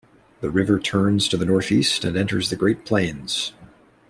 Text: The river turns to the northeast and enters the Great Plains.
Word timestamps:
The 0.39 0.49
river 0.49 0.79
turns 0.79 1.27
to 1.27 1.37
the 1.37 1.45
northeast 1.45 2.03
and 2.03 2.17
enters 2.17 2.49
the 2.49 2.55
Great 2.55 2.85
Plains. 2.85 3.53